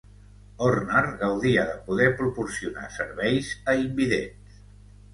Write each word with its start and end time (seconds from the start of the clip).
Horner 0.67 1.03
gaudia 1.19 1.67
de 1.73 1.77
poder 1.91 2.09
proporcionar 2.23 2.89
serveis 2.99 3.55
a 3.75 3.81
invidents. 3.87 4.61